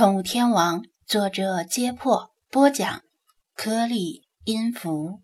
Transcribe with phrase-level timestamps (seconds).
[0.00, 3.02] 宠物天王》，作者：揭破，播讲：
[3.54, 5.20] 颗粒音符，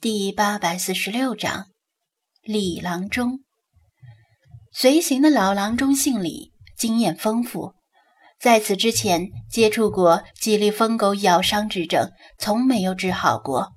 [0.00, 1.66] 第八百四十六章：
[2.42, 3.38] 李郎中。
[4.72, 7.74] 随行的老郎中姓李，经验丰富，
[8.40, 13.74] 在此之前接触过几例疯狗咬伤之症，从没有治好过。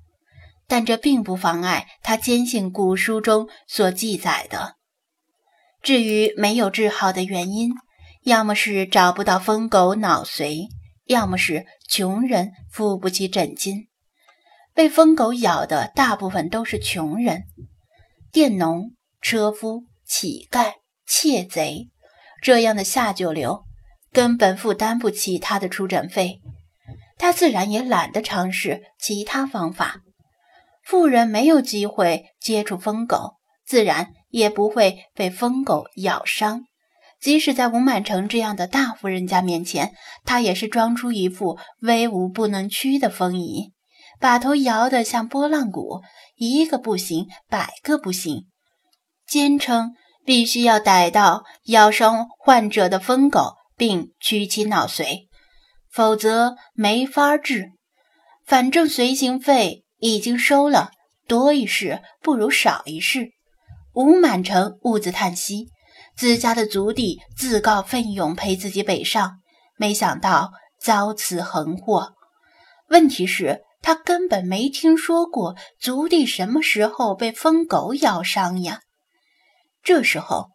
[0.66, 4.74] 但这并不妨碍他坚信古书中所记载的。
[5.80, 7.70] 至于没有治好的原因，
[8.24, 10.68] 要么是找不到疯狗脑髓，
[11.06, 13.88] 要么是穷人付不起诊金。
[14.74, 17.44] 被疯狗咬的大部分都是穷人，
[18.30, 20.74] 佃农、车夫、乞丐、
[21.06, 21.90] 窃贼
[22.40, 23.64] 这样的下九流，
[24.12, 26.40] 根本负担不起他的出诊费，
[27.18, 30.00] 他自然也懒得尝试其他方法。
[30.84, 33.34] 富人没有机会接触疯狗，
[33.66, 36.64] 自然也不会被疯狗咬伤。
[37.22, 39.92] 即使在吴满城这样的大户人家面前，
[40.24, 43.72] 他也是装出一副威武不能屈的风仪，
[44.18, 46.02] 把头摇得像拨浪鼓，
[46.34, 48.46] 一个不行，百个不行，
[49.24, 49.92] 坚称
[50.24, 55.28] 必须要逮到咬伤患者的疯狗，并取其脑髓，
[55.92, 57.70] 否则没法治。
[58.44, 60.90] 反正随行费已经收了，
[61.28, 63.28] 多一事不如少一事。
[63.94, 65.68] 吴满城兀自叹息。
[66.16, 69.40] 自家的族弟自告奋勇陪自己北上，
[69.76, 72.14] 没想到遭此横祸。
[72.88, 78.80] 问题是，他根本没听说过族弟什么时候被疯狗咬伤呀。
[79.82, 80.50] 这时候，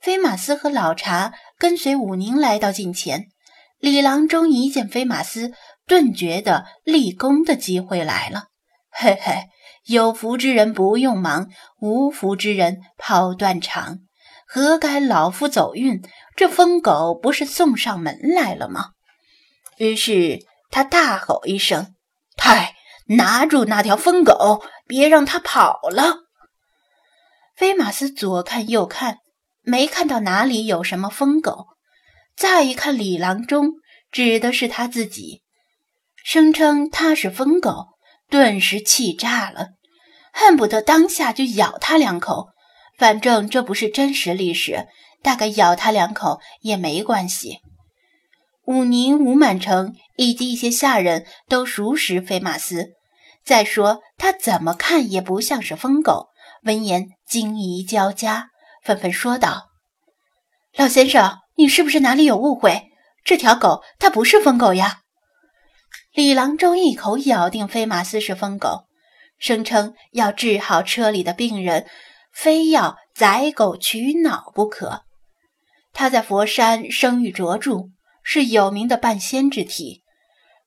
[0.00, 3.26] 飞马斯和老茶跟随武宁来到近前。
[3.78, 5.52] 李郎中一见飞马斯，
[5.86, 8.44] 顿觉得立功的机会来了。
[8.90, 9.48] 嘿嘿，
[9.86, 11.48] 有福之人不用忙，
[11.80, 14.00] 无福之人跑断肠。
[14.52, 16.02] 何该老夫走运？
[16.34, 18.94] 这疯狗不是送上门来了吗？
[19.76, 21.94] 于是他大吼一声
[22.36, 22.74] ：“太，
[23.06, 26.24] 拿住那条疯狗，别让它跑了！”
[27.54, 29.18] 飞马斯左看右看，
[29.62, 31.68] 没看到哪里有什么疯狗。
[32.36, 33.74] 再一看李郎中，
[34.10, 35.44] 指的是他自己，
[36.24, 37.90] 声称他是疯狗，
[38.28, 39.68] 顿时气炸了，
[40.32, 42.48] 恨不得当下就咬他两口。
[43.00, 44.86] 反正这不是真实历史，
[45.22, 47.60] 大概咬他两口也没关系。
[48.66, 52.90] 武宁、吴满城以及一些下人都熟识飞马斯，
[53.42, 56.28] 再说他怎么看也不像是疯狗。
[56.64, 58.50] 闻言惊疑交加，
[58.84, 59.70] 纷纷说道
[60.76, 62.90] ：“老先生，你是不是哪里有误会？
[63.24, 65.00] 这条狗它不是疯狗呀！”
[66.12, 68.84] 李郎中一口咬定飞马斯是疯狗，
[69.38, 71.86] 声称要治好车里的病人。
[72.32, 75.02] 非要宰狗取脑不可。
[75.92, 77.90] 他在佛山声誉卓著，
[78.22, 80.02] 是有名的半仙之体。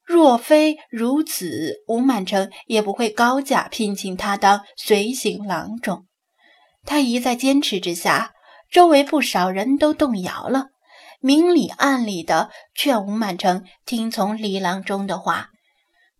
[0.06, 6.06] 若非如此，吴满城也不会高价聘请他当随行郎中。
[6.86, 8.34] 他一再坚持之下，
[8.70, 10.68] 周围不少人都动摇了，
[11.22, 15.52] 明里暗里的劝吴满城听从李郎中的话。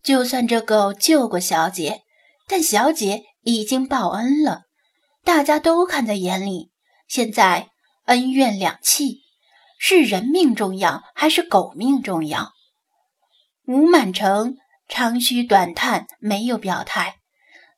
[0.02, 2.00] 就算这狗救过小姐，
[2.48, 4.62] 但小姐已经报恩了。
[5.24, 6.70] 大家都看在眼里，
[7.08, 7.70] 现在
[8.04, 9.22] 恩怨两气，
[9.78, 12.52] 是人命重要还是狗命重要？
[13.66, 17.16] 吴满城长吁短叹，没有表态。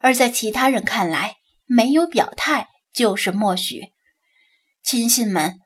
[0.00, 3.92] 而在其他人看来，没有表态就是默许。
[4.82, 5.60] 亲信们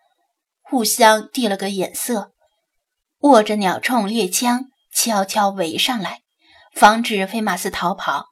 [0.61, 2.33] 互相递了个眼色，
[3.21, 6.21] 握着鸟铳猎枪，悄悄围上来，
[6.75, 8.30] 防止飞马斯逃跑。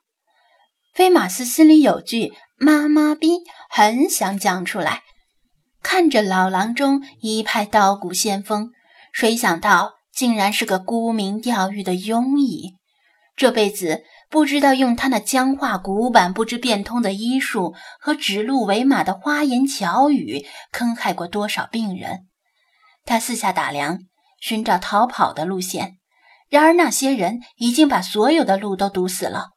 [0.99, 2.33] 飞马斯心里有句。
[2.57, 5.05] 妈妈逼很想讲出来，
[5.81, 8.73] 看着老郎中一派刀骨仙风，
[9.13, 12.75] 谁想到竟然是个沽名钓誉的庸医，
[13.37, 22.27] 这辈子不知道用他那僵化古板、不知变通的医术和指鹿为马的花言巧语坑害过多少病人。
[23.05, 24.01] 他四下打量，
[24.41, 25.99] 寻找逃跑的路线，
[26.49, 29.51] 然而那些人已经把所有的路都堵死了。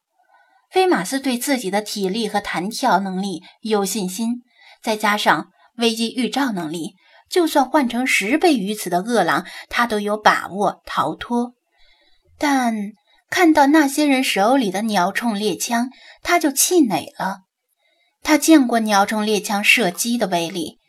[0.71, 4.41] 菲马斯对自己的体力和弹跳能力有信心，
[4.81, 6.95] 再加上危机预兆能力，
[7.29, 11.53] 就算换成十倍于此的饿狼，他都有把握逃脱。
[12.37, 12.93] 但
[13.29, 15.89] 看到那些人手里的鸟铳猎枪，
[16.23, 17.41] 他就气馁了。
[18.23, 20.79] 他见过鸟铳猎枪射击的威力，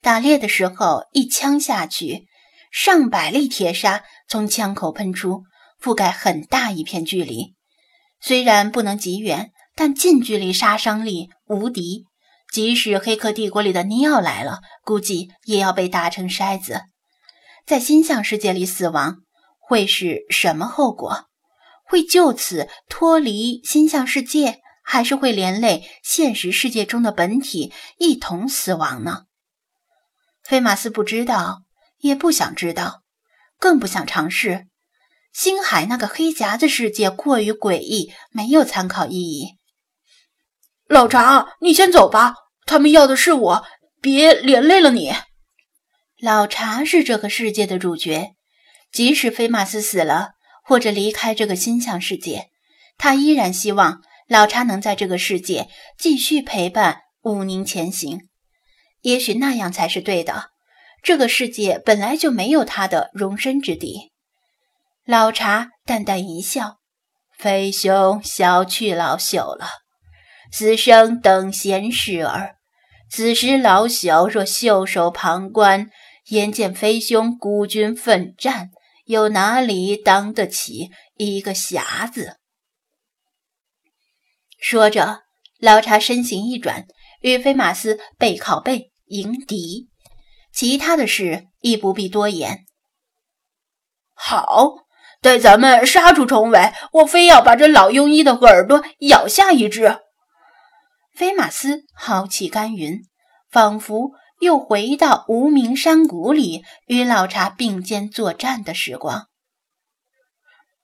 [0.00, 2.26] 打猎的时候一枪下去，
[2.70, 5.42] 上百粒铁砂从枪口喷出，
[5.82, 7.54] 覆盖很大一片距离。
[8.26, 12.06] 虽然不能极远，但近距离杀伤力无敌。
[12.50, 16.84] 即使黑客帝国里的尼奥来了，估计也要被打成筛子。
[17.66, 19.18] 在星象世界里死亡，
[19.60, 21.26] 会是什么后果？
[21.84, 29.24] 会就此脱离心象世界，还是会连累现实世界中的本体一同死亡呢？
[30.42, 31.64] 菲马斯不知道，
[31.98, 33.02] 也不想知道，
[33.58, 34.66] 更不想尝试。
[35.34, 39.58] 星海那个黑匣子世界过于诡异，没有参考意义。
[40.86, 42.34] 老查，你先走吧，
[42.66, 43.64] 他们要的是我，
[44.00, 45.12] 别连累了你。
[46.20, 48.36] 老查是这个世界的主角，
[48.92, 52.50] 即使菲马斯死了，或者离开这个星象世界，
[52.96, 58.28] 他依然希望老查能在这个世界继续陪伴武宁前行。
[59.00, 60.50] 也许那样才是对的。
[61.02, 64.13] 这个世界本来就没有他的容身之地。
[65.06, 66.78] 老茶淡淡一笑
[67.36, 69.66] ：“飞兄小觑老朽了，
[70.50, 72.56] 此生等闲事儿。
[73.10, 75.90] 此时老朽若袖手旁观，
[76.28, 78.70] 眼见飞兄孤军奋战，
[79.04, 82.38] 又哪里当得起一个匣子？”
[84.58, 85.24] 说着，
[85.58, 86.86] 老茶身形一转，
[87.20, 89.90] 与飞马斯背靠背迎敌。
[90.50, 92.64] 其他的事亦不必多言。
[94.14, 94.83] 好。
[95.24, 100.00] 待咱们杀出重围，我非要把这老庸医的耳朵咬下一只。
[101.14, 103.00] 菲马斯豪气干云，
[103.50, 104.10] 仿佛
[104.40, 109.28] 又回到无名山谷里与老茶并肩作战的时光。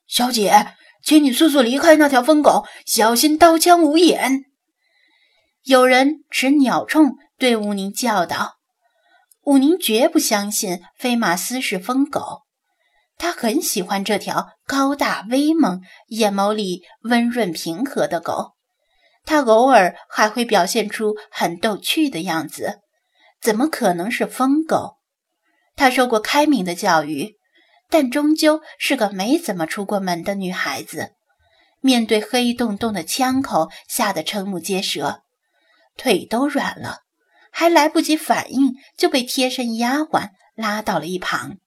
[0.06, 0.68] 小姐，
[1.04, 4.46] 请你速速离开那条疯狗，小心刀枪无眼。
[5.64, 8.54] 有人持鸟铳对武宁叫道
[9.44, 12.44] ：“武宁绝不相信菲马斯是疯狗。”
[13.20, 18.54] 他很喜欢这条高大威猛、眼眸里温润平和的狗。
[19.26, 22.80] 他偶尔还会表现出很逗趣的样子，
[23.38, 24.96] 怎么可能是疯狗？
[25.76, 27.36] 他受过开明的教育，
[27.90, 31.12] 但终究是个没怎么出过门的女孩子。
[31.82, 35.24] 面对黑洞洞的枪口，吓得瞠目结舌，
[35.98, 37.00] 腿都软了，
[37.52, 41.58] 还来不及反应，就被贴身丫鬟拉到了一旁。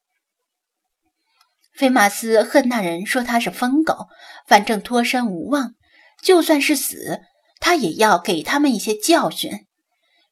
[1.76, 4.08] 菲马斯恨那人说他是疯狗，
[4.48, 5.74] 反正脱身无望，
[6.22, 7.22] 就算是死，
[7.60, 9.66] 他也要给他们一些教训。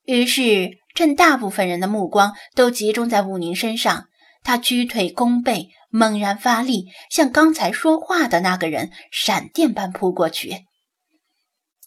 [0.05, 4.07] 于是，趁大部分人的目光都集中在武宁身上，
[4.43, 10.65] 他屈腿弓背，猛然发力，向刚才说话的那个人闪电般扑过去。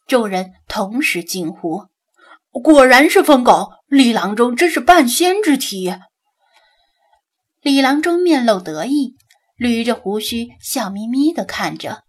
[0.07, 1.87] 众人同时惊呼
[2.63, 3.71] ：“果然是疯狗！
[3.87, 5.95] 李郎中真是半仙之体！”
[7.63, 9.17] 李郎中面露得意。
[9.59, 12.05] 捋着胡须，笑眯眯地看着，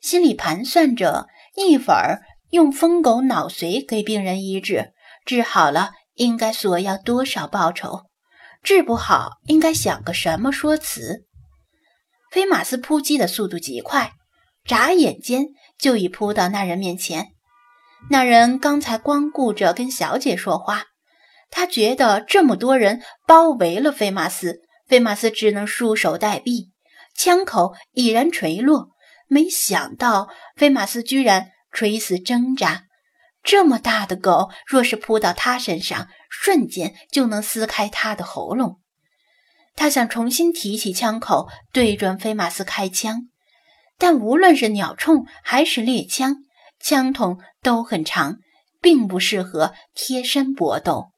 [0.00, 1.26] 心里盘算着：
[1.56, 4.92] 一会儿用疯狗脑髓给病人医治，
[5.24, 8.06] 治好了应该索要多少报酬；
[8.62, 11.26] 治不好，应该想个什么说辞。
[12.30, 14.12] 菲马斯扑击的速度极快，
[14.64, 15.48] 眨眼间
[15.78, 17.28] 就已扑到那人面前。
[18.10, 20.84] 那人刚才光顾着跟小姐说话，
[21.50, 26.70] 他觉得这么多人包围了菲马斯，菲马斯只能束手待毙。
[27.16, 28.90] 枪口已然垂落，
[29.26, 32.84] 没想到菲马斯居然垂死挣扎。
[33.42, 38.80] 这么大的狗，若是扑到他身上，瞬间就能撕开他的喉咙。
[39.76, 43.28] 他想重新提起枪口，对准菲马斯开枪，
[43.98, 46.38] 但无论是鸟铳还是猎枪，
[46.80, 48.38] 枪筒都很长，
[48.82, 51.12] 并不适合贴身搏斗。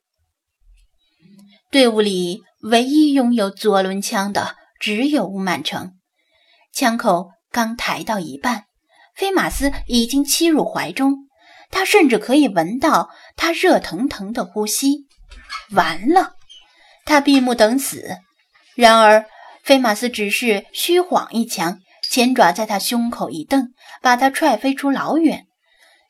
[1.70, 4.57] 队伍里唯一拥有左轮枪的。
[4.78, 5.94] 只有吴满成，
[6.72, 8.64] 枪口刚抬到一半，
[9.14, 11.28] 菲马斯已经欺入怀中，
[11.70, 15.06] 他甚至可以闻到他热腾腾的呼吸。
[15.72, 16.34] 完了，
[17.04, 18.16] 他闭目等死。
[18.74, 19.26] 然而，
[19.62, 25.46] 菲马斯只是虚晃一枪，前爪在他胸口一蹬，把他踹飞出老远，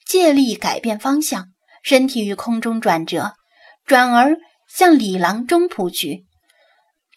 [0.07, 1.47] 借力改变方向，
[1.83, 3.35] 身体于空中转折，
[3.87, 4.37] 转而
[4.69, 6.28] 向李郎中扑去。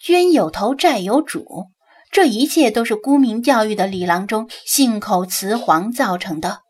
[0.07, 1.67] 冤有头，债有主，
[2.11, 6.61] 这一切都是沽名钓誉的李郎中信口雌黄造成的。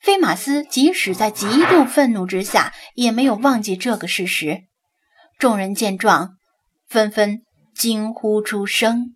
[0.00, 4.62] 菲马斯即使在极度愤怒之下，也没有忘记这个事实。
[5.38, 6.36] 众人见状，
[6.88, 7.42] 纷纷
[7.74, 9.14] 惊呼出声。